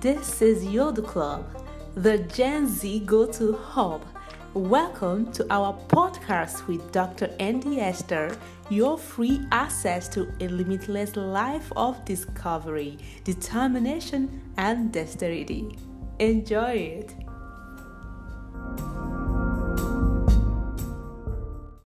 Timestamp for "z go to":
2.66-3.52